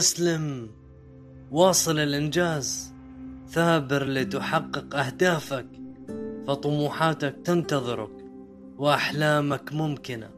[0.00, 0.70] أسلم.
[1.50, 2.94] واصل الإنجاز.
[3.48, 5.66] ثابر لتحقق أهدافك.
[6.46, 8.10] فطموحاتك تنتظرك.
[8.78, 10.30] وأحلامك ممكنة.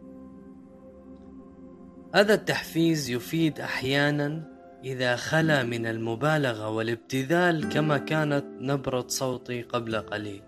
[2.15, 4.53] هذا التحفيز يفيد أحيانا
[4.85, 10.43] إذا خلا من المبالغة والابتذال كما كانت نبرة صوتي قبل قليل.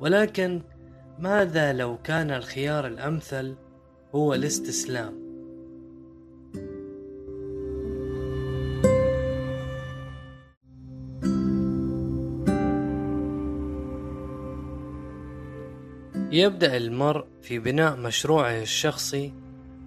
[0.00, 0.62] ولكن
[1.18, 3.54] ماذا لو كان الخيار الأمثل
[4.14, 5.23] هو الاستسلام؟
[16.34, 19.32] يبدأ المرء في بناء مشروعه الشخصي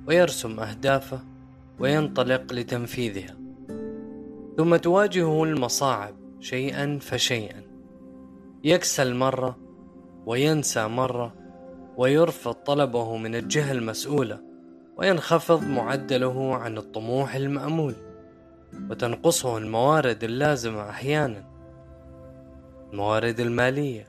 [0.08, 1.20] ويرسم أهدافه
[1.80, 3.38] وينطلق لتنفيذها.
[4.58, 7.62] ثم تواجهه المصاعب شيئا فشيئا.
[8.64, 9.58] يكسل مرة
[10.26, 11.34] وينسى مرة
[11.98, 14.40] ويرفض طلبه من الجهة المسؤولة
[14.98, 17.96] وينخفض معدله عن الطموح المأمول.
[18.90, 21.44] وتنقصه الموارد اللازمة أحيانا.
[22.94, 24.08] الموارد المالية.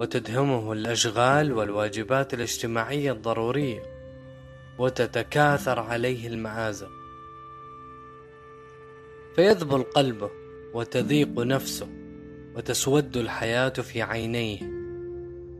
[0.00, 3.82] وتدهمه الأشغال والواجبات الاجتماعية الضرورية
[4.78, 6.88] وتتكاثر عليه المعازة.
[9.36, 10.30] فيذبل قلبه
[10.74, 11.88] وتضيق نفسه
[12.56, 14.58] وتسود الحياة في عينيه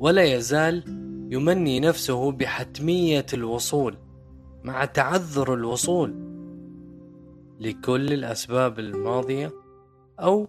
[0.01, 0.85] ولا يزال
[1.31, 3.97] يمني نفسه بحتمية الوصول
[4.65, 6.15] مع تعذر الوصول
[7.61, 9.53] لكل الأسباب الماضية
[10.21, 10.49] أو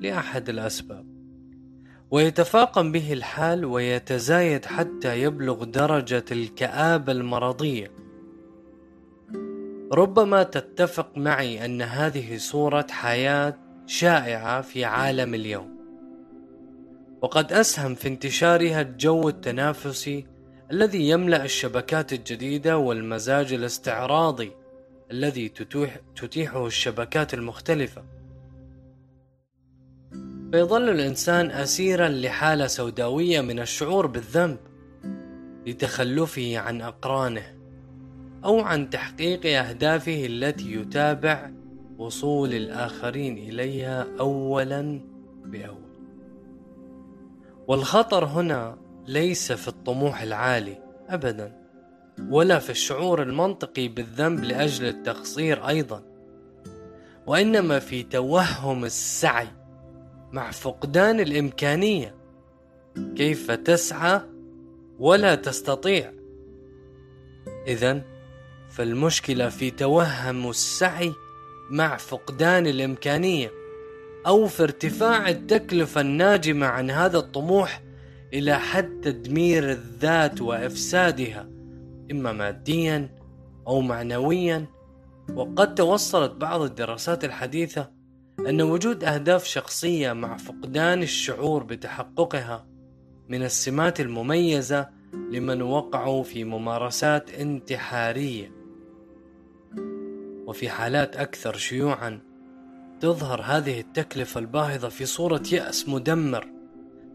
[0.00, 1.09] لأحد الأسباب.
[2.10, 7.90] ويتفاقم به الحال ويتزايد حتى يبلغ درجة الكآبة المرضية
[9.92, 15.80] ربما تتفق معي أن هذه صورة حياة شائعة في عالم اليوم.
[17.22, 20.26] وقد أسهم في انتشارها الجو التنافسي
[20.72, 24.52] الذي يملأ الشبكات الجديدة والمزاج الاستعراضي
[25.10, 25.52] الذي
[26.16, 28.19] تتيحه الشبكات المختلفة.
[30.52, 34.58] فيظل الإنسان أسيرا لحالة سوداوية من الشعور بالذنب
[35.66, 37.54] لتخلفه عن أقرانه
[38.44, 41.50] أو عن تحقيق أهدافه التي يتابع
[41.98, 45.00] وصول الآخرين إليها أولا
[45.44, 45.90] بأول.
[47.68, 51.60] والخطر هنا ليس في الطموح العالي أبدا
[52.28, 56.02] ولا في الشعور المنطقي بالذنب لأجل التقصير أيضا
[57.26, 59.48] وإنما في توهم السعي
[60.32, 62.14] مع فقدان الإمكانية.
[63.16, 64.20] كيف تسعى
[64.98, 66.12] ولا تستطيع.
[67.66, 68.02] إذا
[68.70, 71.12] فالمشكلة في توهم السعي
[71.70, 73.50] مع فقدان الإمكانية
[74.26, 77.82] أو في ارتفاع التكلفة الناجمة عن هذا الطموح
[78.32, 81.48] إلى حد تدمير الذات وإفسادها
[82.10, 83.16] إما ماديا
[83.66, 84.66] أو معنويا.
[85.34, 87.99] وقد توصلت بعض الدراسات الحديثة
[88.48, 92.66] أن وجود أهداف شخصية مع فقدان الشعور بتحققها
[93.28, 94.88] من السمات المميزة
[95.30, 98.52] لمن وقعوا في ممارسات انتحارية
[100.46, 102.20] وفي حالات أكثر شيوعا
[103.00, 106.46] تظهر هذه التكلفة الباهظة في صورة يأس مدمر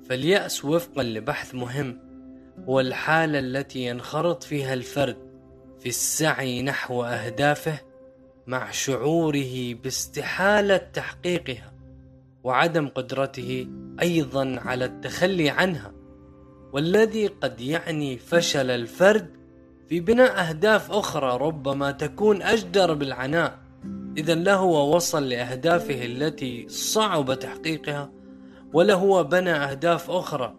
[0.09, 1.99] فاليأس وفقا لبحث مهم
[2.69, 5.17] هو الحالة التي ينخرط فيها الفرد
[5.79, 7.79] في السعي نحو أهدافه
[8.47, 11.73] مع شعوره باستحالة تحقيقها
[12.44, 13.67] وعدم قدرته
[14.01, 15.91] أيضا على التخلي عنها
[16.73, 19.29] والذي قد يعني فشل الفرد
[19.89, 23.59] في بناء أهداف أخرى ربما تكون أجدر بالعناء.
[24.17, 28.11] إذا لا هو وصل لأهدافه التي صعب تحقيقها
[28.73, 30.55] ولا هو بنى أهداف أخرى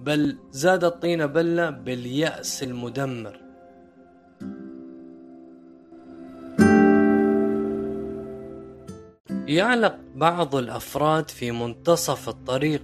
[0.00, 3.49] بل زاد الطين بلة باليأس المدمر.
[9.50, 12.82] يعلق بعض الأفراد في منتصف الطريق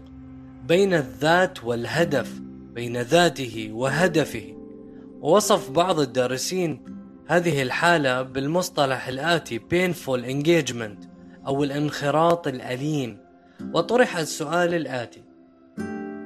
[0.65, 2.41] بين الذات والهدف
[2.75, 4.55] بين ذاته وهدفه.
[5.21, 6.85] ووصف بعض الدارسين
[7.27, 11.07] هذه الحالة بالمصطلح الآتي painful engagement
[11.47, 13.19] أو الانخراط الأليم.
[13.75, 15.23] وطرح السؤال الآتي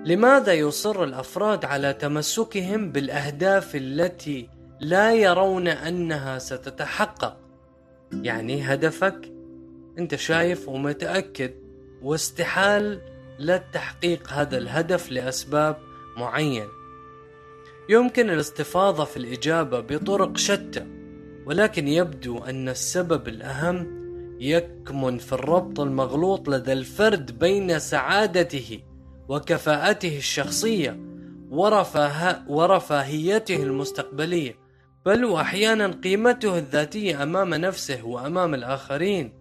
[0.04, 4.48] لماذا يصر الأفراد على تمسكهم بالأهداف التي
[4.80, 7.36] لا يرون أنها ستتحقق؟
[8.12, 9.39] يعني هدفك
[9.98, 11.50] أنت شايف ومتأكد
[12.02, 13.00] واستحال
[13.38, 15.76] لا تحقيق هذا الهدف لأسباب
[16.16, 16.68] معينة
[17.88, 20.86] يمكن الاستفاضة في الإجابة بطرق شتى
[21.46, 24.00] ولكن يبدو أن السبب الأهم
[24.40, 28.80] يكمن في الربط المغلوط لدى الفرد بين سعادته
[29.28, 31.00] وكفاءته الشخصية
[31.50, 34.54] ورفاه ورفاهيته المستقبلية
[35.06, 39.39] بل وأحيانا قيمته الذاتية أمام نفسه وأمام الآخرين.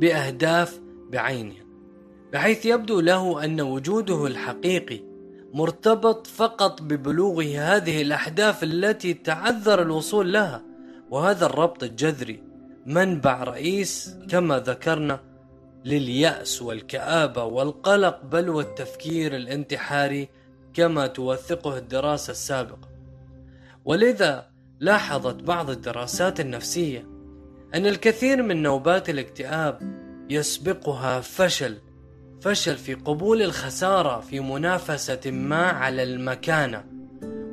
[0.00, 0.80] بأهداف
[1.10, 1.64] بعينها
[2.32, 5.00] بحيث يبدو له أن وجوده الحقيقي
[5.54, 10.62] مرتبط فقط ببلوغه هذه الأحداث التي تعذر الوصول لها
[11.10, 12.42] وهذا الربط الجذري
[12.86, 15.20] منبع رئيس كما ذكرنا
[15.84, 20.28] لليأس والكآبة والقلق بل والتفكير الانتحاري
[20.74, 22.88] كما توثقه الدراسة السابقة.
[23.84, 24.46] ولذا
[24.80, 27.06] لاحظت بعض الدراسات النفسية
[27.74, 29.78] أن الكثير من نوبات الاكتئاب
[30.30, 31.78] يسبقها فشل
[32.40, 36.84] فشل في قبول الخسارة في منافسة ما على المكانة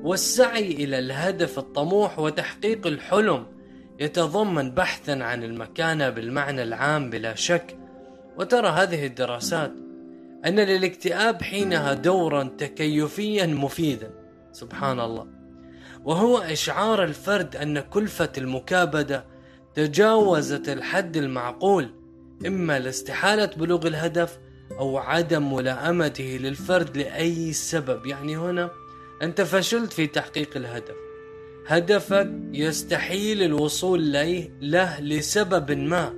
[0.03, 3.45] والسعي إلى الهدف الطموح وتحقيق الحلم
[3.99, 7.77] يتضمن بحثا عن المكانة بالمعنى العام بلا شك.
[8.37, 9.71] وترى هذه الدراسات
[10.45, 14.11] أن للاكتئاب حينها دورا تكيفيا مفيدا
[14.51, 15.27] سبحان الله.
[16.05, 19.34] وهو إشعار الفرد أن كلفة المكابدة
[19.75, 21.89] تجاوزت الحد المعقول
[22.45, 24.39] إما لاستحالة بلوغ الهدف
[24.71, 28.05] أو عدم ملائمته للفرد لأي سبب.
[28.05, 28.69] يعني هنا
[29.21, 30.95] أنت فشلت في تحقيق الهدف.
[31.67, 36.13] هدفك يستحيل الوصول له, له لسبب ما.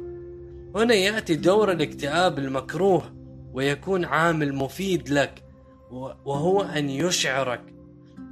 [0.75, 3.13] هنا يأتي دور الاكتئاب المكروه
[3.53, 5.43] ويكون عامل مفيد لك
[6.25, 7.61] وهو أن يشعرك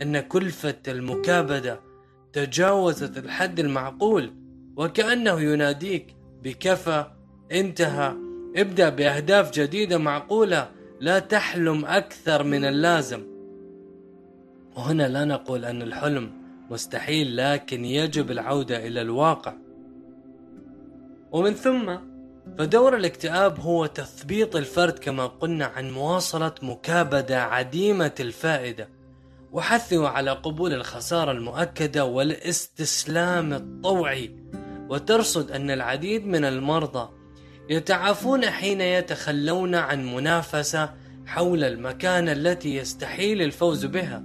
[0.01, 1.79] أن كلفة المكابدة
[2.33, 4.44] تجاوزت الحد المعقول.
[4.77, 7.05] وكأنه يناديك بكفى
[7.51, 8.13] انتهى.
[8.55, 10.69] ابدأ بأهداف جديدة معقولة
[10.99, 13.23] لا تحلم أكثر من اللازم.
[14.75, 16.31] وهنا لا نقول أن الحلم
[16.69, 19.53] مستحيل لكن يجب العودة إلى الواقع.
[21.31, 21.95] ومن ثم
[22.57, 28.89] فدور الاكتئاب هو تثبيط الفرد كما قلنا عن مواصلة مكابدة عديمة الفائدة
[29.51, 34.35] وحثه على قبول الخسارة المؤكدة والاستسلام الطوعي.
[34.89, 37.09] وترصد أن العديد من المرضى
[37.69, 40.93] يتعافون حين يتخلون عن منافسة
[41.25, 44.23] حول المكانة التي يستحيل الفوز بها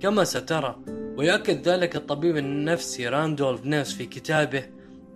[0.00, 0.76] كما سترى.
[1.16, 4.62] ويؤكد ذلك الطبيب النفسي راندولف نيفس في كتابه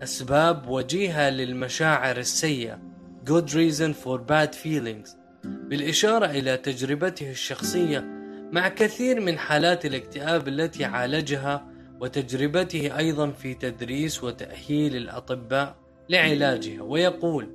[0.03, 2.79] أسباب وجيهة للمشاعر السيئة
[3.31, 5.11] Good Reason for Bad Feelings
[5.45, 8.05] بالإشارة إلى تجربته الشخصية
[8.53, 11.74] مع كثير من حالات الاكتئاب التي عالجها
[12.05, 15.77] وتجربته أيضا في تدريس وتأهيل الأطباء
[16.09, 16.83] لعلاجها.
[16.83, 17.49] ويقول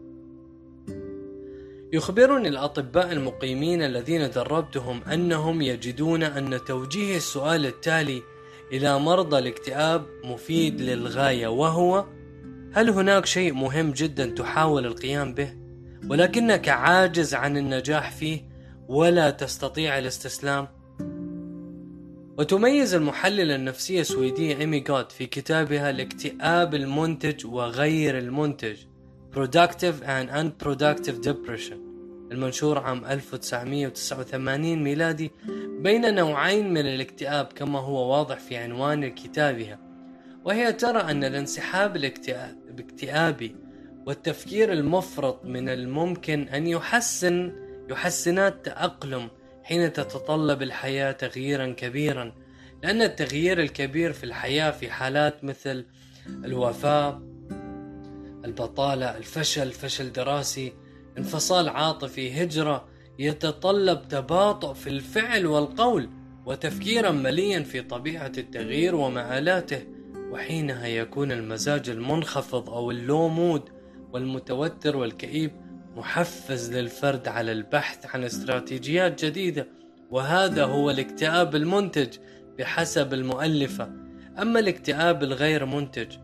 [1.93, 8.21] يخبرني الأطباء المقيمين الذين دربتهم أنهم يجدون أن توجيه السؤال التالي
[8.71, 12.05] إلى مرضى الاكتئاب مفيد للغاية وهو
[12.73, 15.53] هل هناك شيء مهم جدا تحاول القيام به؟
[16.09, 18.41] ولكنك عاجز عن النجاح فيه
[18.87, 20.67] ولا تستطيع الاستسلام؟
[22.39, 28.77] وتميز المحللة النفسية السويدية إيمي جود في كتابها الاكتئاب المنتج وغير المنتج
[29.35, 31.77] Productive and Unproductive Depression
[32.31, 35.31] المنشور عام 1989 ميلادي
[35.79, 39.79] بين نوعين من الاكتئاب كما هو واضح في عنوان كتابها.
[40.45, 43.55] وهي ترى أن الانسحاب الاكتئابي
[44.05, 47.53] والتفكير المفرط من الممكن أن يحسن
[47.89, 49.29] يحسنات تأقلم
[49.69, 52.33] حين تتطلب الحياة تغييرا كبيرا
[52.83, 55.85] لأن التغيير الكبير في الحياة في حالات مثل
[56.27, 57.21] الوفاة
[58.45, 60.73] البطالة الفشل فشل دراسي
[61.17, 62.87] انفصال عاطفي هجرة
[63.19, 66.09] يتطلب تباطؤ في الفعل والقول
[66.45, 69.83] وتفكيرا مليا في طبيعة التغيير ومآلاته
[70.31, 73.69] وحينها يكون المزاج المنخفض أو ال low mood
[74.13, 75.51] والمتوتر والكئيب
[75.99, 79.67] محفز للفرد على البحث عن استراتيجيات جديدة
[80.11, 82.17] وهذا هو الاكتئاب المنتج
[82.57, 83.91] بحسب المؤلفة.
[84.41, 86.17] أما الاكتئاب الغير منتج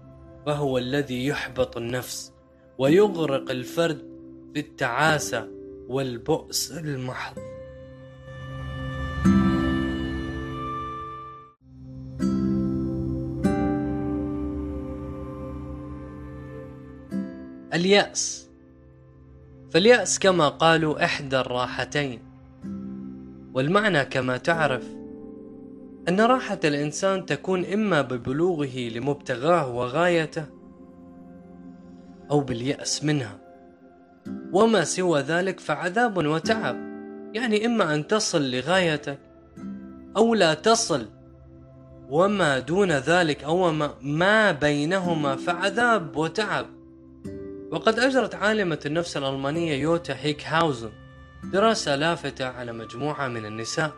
[0.45, 2.33] فهو الذي يحبط النفس
[2.77, 3.97] ويغرق الفرد
[4.53, 5.49] في التعاسة
[5.87, 7.37] والبؤس المحض.
[17.73, 18.44] اليأس.
[19.75, 22.19] فاليأس كما قالوا إحدى الراحتين.
[23.53, 24.87] والمعنى كما تعرف
[26.09, 30.45] أن راحة الإنسان تكون إما ببلوغه لمبتغاه وغايته
[32.31, 33.37] أو باليأس منها.
[34.53, 36.75] وما سوى ذلك فعذاب وتعب.
[37.33, 39.19] يعني إما أن تصل لغايتك
[40.17, 41.05] أو لا تصل.
[42.09, 46.74] وما دون ذلك أو ما بينهما فعذاب وتعب.
[47.71, 50.91] وقد أجرت عالمة النفس الألمانية يوتا هيك هاوزن
[51.43, 53.93] دراسة لافتة على مجموعة من النساء.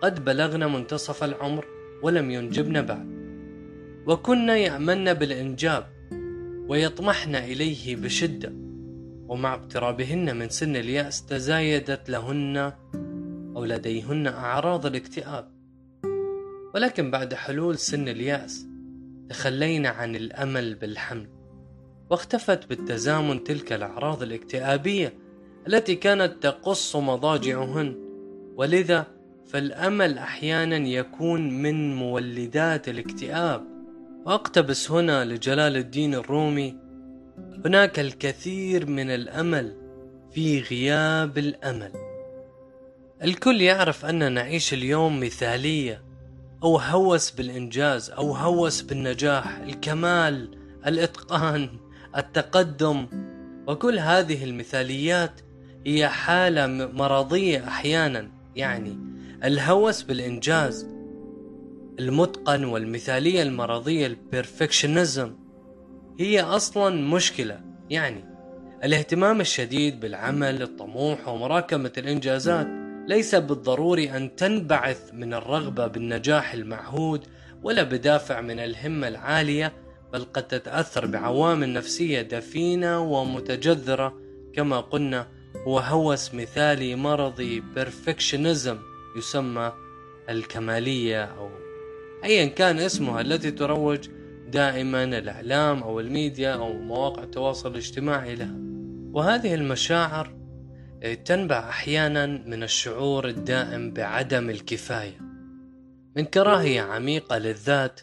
[0.00, 1.66] قد بلغن منتصف العمر
[2.02, 3.06] ولم ينجبن بعد.
[4.06, 5.86] وكن يأمن بالإنجاب
[6.68, 8.52] ويطمحن إليه بشدة.
[9.28, 12.72] ومع اقترابهن من سن اليأس تزايدت لهن
[13.56, 15.52] أو لديهن أعراض الاكتئاب.
[16.74, 18.66] ولكن بعد حلول سن اليأس
[19.28, 21.41] تخلينا عن الأمل بالحمل.
[22.12, 25.14] واختفت بالتزامن تلك الأعراض الاكتئابية
[25.68, 27.96] التي كانت تقص مضاجعهن.
[28.56, 29.06] ولذا
[29.46, 33.64] فالأمل أحيانا يكون من مولدات الاكتئاب.
[34.26, 36.76] وأقتبس هنا لجلال الدين الرومي
[37.64, 39.76] هناك الكثير من الأمل
[40.32, 41.92] في غياب الأمل.
[43.24, 46.02] الكل يعرف أن نعيش اليوم مثالية
[46.62, 50.48] أو هوس بالإنجاز أو هوس بالنجاح الكمال
[50.86, 51.81] الإتقان.
[52.16, 53.06] التقدم.
[53.66, 55.40] وكل هذه المثاليات
[55.86, 58.98] هي حالة مرضية أحيانا يعني
[59.44, 60.86] الهوس بالإنجاز
[62.00, 65.34] المتقن والمثالية المرضية البرفكشنزم
[66.20, 67.60] هي أصلا مشكلة.
[67.90, 68.24] يعني
[68.84, 72.66] الاهتمام الشديد بالعمل الطموح ومراكمة الإنجازات
[73.06, 77.26] ليس بالضروري أن تنبعث من الرغبة بالنجاح المعهود
[77.62, 79.72] ولا بدافع من الهمة العالية
[80.12, 84.20] بل قد تتأثر بعوامل نفسية دفينة ومتجذرة
[84.54, 85.28] كما قلنا
[85.66, 88.78] هو هوس مثالي مرضي perfectionism
[89.16, 89.72] يسمى
[90.28, 91.50] الكمالية أو
[92.24, 94.08] أيا كان اسمها التي تروج
[94.48, 98.56] دائما الإعلام أو الميديا أو مواقع التواصل الاجتماعي لها.
[99.12, 100.34] وهذه المشاعر
[101.24, 105.18] تنبع أحيانا من الشعور الدائم بعدم الكفاية.
[106.16, 108.00] من كراهية عميقة للذات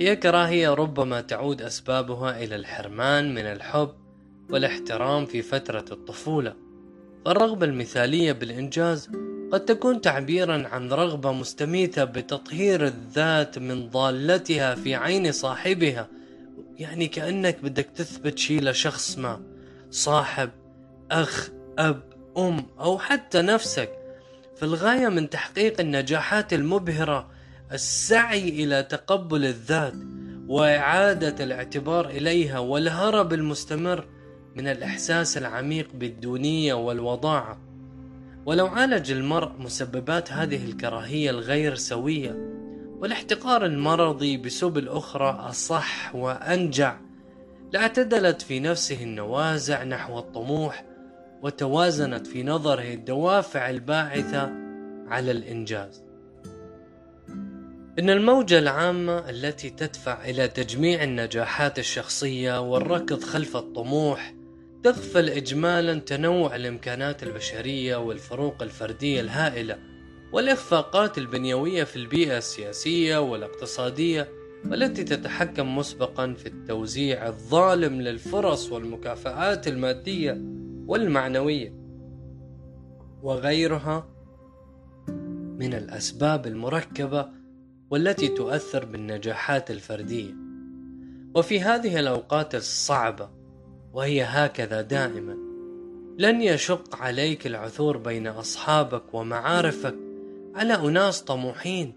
[0.00, 3.90] هي كراهية ربما تعود أسبابها إلى الحرمان من الحب
[4.50, 6.54] والاحترام في فترة الطفولة.
[7.24, 9.10] فالرغبة المثالية بالإنجاز
[9.52, 16.08] قد تكون تعبيرا عن رغبة مستميتة بتطهير الذات من ضالتها في عين صاحبها.
[16.78, 19.40] يعني كأنك بدك تثبت شيء لشخص ما
[19.90, 20.50] صاحب
[21.10, 22.02] أخ أب
[22.38, 23.90] أم أو حتى نفسك.
[24.56, 27.39] فالغاية من تحقيق النجاحات المبهرة
[27.72, 29.94] السعي إلى تقبل الذات
[30.48, 34.08] وإعادة الاعتبار إليها والهرب المستمر
[34.56, 37.60] من الإحساس العميق بالدونية والوضاعة.
[38.46, 42.50] ولو عالج المرء مسببات هذه الكراهية الغير سوية
[42.98, 46.96] والاحتقار المرضي بسبل أخرى أصح وأنجع.
[47.72, 50.84] لاعتدلت في نفسه النوازع نحو الطموح
[51.42, 54.52] وتوازنت في نظره الدوافع الباعثة
[55.08, 56.09] على الإنجاز.
[58.00, 64.34] إن الموجة العامة التي تدفع إلى تجميع النجاحات الشخصية والركض خلف الطموح
[64.82, 69.78] تغفل إجمالا تنوع الإمكانات البشرية والفروق الفردية الهائلة
[70.32, 74.28] والإخفاقات البنيوية في البيئة السياسية والاقتصادية
[74.64, 80.40] والتي تتحكم مسبقا في التوزيع الظالم للفرص والمكافآت المادية
[80.86, 81.74] والمعنوية.
[83.22, 84.08] وغيرها
[85.58, 87.39] من الأسباب المركبة
[87.90, 90.34] والتي تؤثر بالنجاحات الفردية.
[91.34, 93.30] وفي هذه الأوقات الصعبة
[93.92, 95.36] وهي هكذا دائما
[96.18, 99.94] لن يشق عليك العثور بين أصحابك ومعارفك
[100.54, 101.92] على أناس طموحين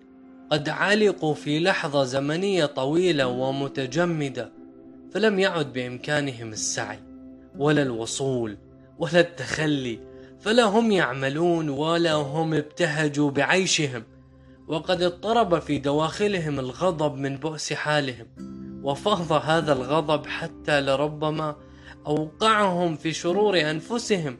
[0.51, 4.51] قد علقوا في لحظة زمنية طويلة ومتجمدة
[5.11, 6.99] فلم يعد بإمكانهم السعي
[7.57, 8.57] ولا الوصول
[8.99, 9.99] ولا التخلي
[10.39, 14.03] فلا هم يعملون ولا هم ابتهجوا بعيشهم.
[14.67, 18.27] وقد اضطرب في دواخلهم الغضب من بؤس حالهم
[18.83, 21.55] وفاض هذا الغضب حتى لربما
[22.07, 24.37] أوقعهم في شرور أنفسهم.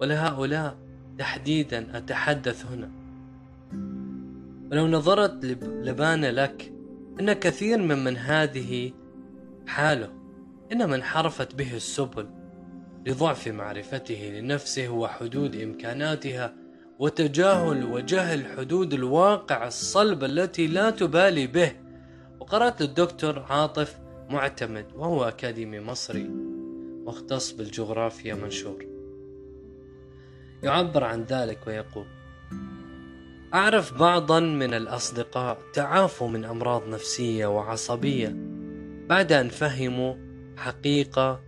[0.00, 0.76] ولهؤلاء
[1.18, 2.90] تحديدا أتحدث هنا.
[4.72, 6.72] ولو نظرت لبان لك
[7.20, 8.92] أن كثير من من هذه
[9.66, 10.12] حاله
[10.72, 12.28] إنما انحرفت به السبل
[13.06, 16.63] لضعف معرفته لنفسه وحدود إمكاناتها
[16.98, 21.72] وتجاهل وجهل حدود الواقع الصلب التي لا تبالي به.
[22.40, 23.98] وقرأت للدكتور عاطف
[24.30, 26.30] معتمد وهو أكاديمي مصري
[27.06, 28.86] مختص بالجغرافيا منشور.
[30.62, 32.06] يعبر عن ذلك ويقول
[33.54, 38.36] أعرف بعضا من الأصدقاء تعافوا من أمراض نفسية وعصبية
[39.08, 40.14] بعد أن فهموا
[40.56, 41.40] حقيقة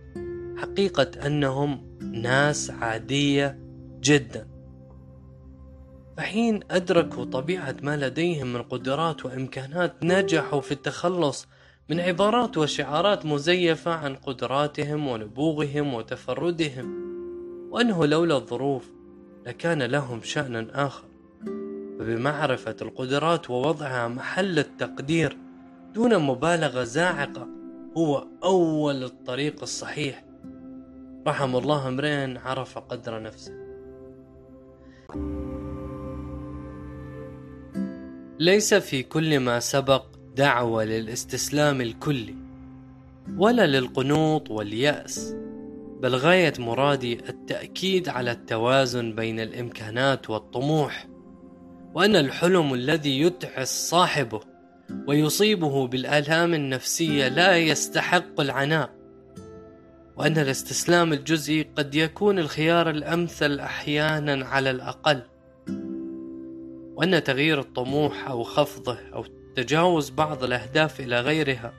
[0.57, 3.59] حقيقة أنهم ناس عادية
[3.99, 4.56] جدا.
[6.17, 11.47] فحين أدركوا طبيعة ما لديهم من قدرات وإمكانات نجحوا في التخلص
[11.89, 17.07] من عبارات وشعارات مزيفة عن قدراتهم ونبوغهم وتفردهم.
[17.71, 18.91] وأنه لولا الظروف
[19.45, 21.07] لكان لهم شأن آخر.
[21.99, 25.37] فبمعرفة القدرات ووضعها محل التقدير
[25.93, 27.47] دون مبالغة زاعقة
[27.97, 30.23] هو أول الطريق الصحيح.
[31.27, 33.53] رحم الله امرئ عرف قدر نفسه.
[38.39, 42.35] ليس في كل ما سبق دعوة للاستسلام الكلي
[43.37, 45.35] ولا للقنوط واليأس
[46.01, 51.07] بل غاية مرادي التأكيد على التوازن بين الإمكانات والطموح
[51.93, 54.39] وأن الحلم الذي يتعس صاحبه
[55.07, 58.89] ويصيبه بالآلام النفسية لا يستحق العناء
[60.17, 65.21] وأن الاستسلام الجزئي قد يكون الخيار الأمثل أحيانا على الأقل.
[66.97, 69.25] وأن تغيير الطموح أو خفضه أو
[69.55, 71.73] تجاوز بعض الأهداف إلى غيرها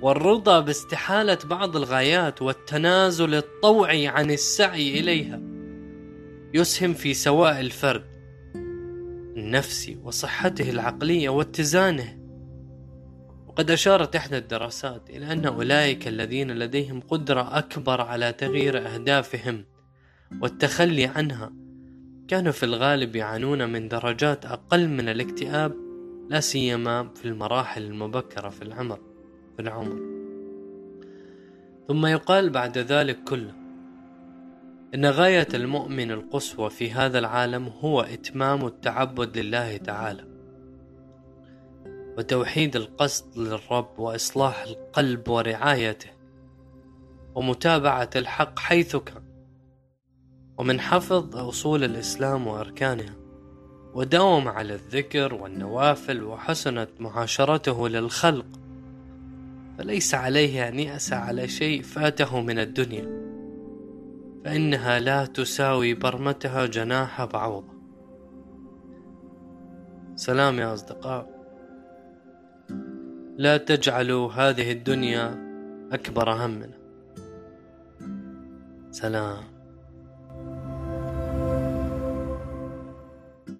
[0.00, 5.40] والرضا باستحالة بعض الغايات والتنازل الطوعي عن السعي إليها
[6.54, 8.04] يسهم في سواء الفرد
[9.36, 12.18] النفسي وصحته العقلية واتزانه.
[13.46, 19.64] وقد أشارت إحدى الدراسات إلى أن أولئك الذين لديهم قدرة أكبر على تغيير أهدافهم
[20.40, 21.52] والتخلي عنها
[22.28, 25.74] كانوا في الغالب يعانون من درجات أقل من الاكتئاب
[26.28, 28.98] لا سيما في المراحل المبكرة في العمر
[29.56, 30.00] في العمر.
[31.88, 33.54] ثم يقال بعد ذلك كله
[34.94, 40.24] إن غاية المؤمن القصوى في هذا العالم هو إتمام التعبد لله تعالى
[42.18, 46.10] وتوحيد القصد للرب وإصلاح القلب ورعايته
[47.34, 49.23] ومتابعة الحق حيث كان.
[50.58, 53.14] ومن حفظ أصول الإسلام وأركانها
[53.94, 58.46] وداوم على الذكر والنوافل وحسنت معاشرته للخلق
[59.78, 63.24] فليس عليه أن يأسى على شيء فاته من الدنيا
[64.44, 67.74] فإنها لا تساوي برمتها جناح بعوضة.
[70.16, 71.34] سلام يا أصدقاء.
[73.36, 75.44] لا تجعلوا هذه الدنيا
[75.92, 76.78] أكبر همنا.
[78.90, 79.53] سلام.